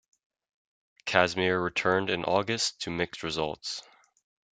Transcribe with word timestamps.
Kazmir 1.05 1.61
returned 1.63 2.09
in 2.09 2.23
August 2.23 2.81
to 2.81 2.89
mixed 2.89 3.21
results. 3.21 3.83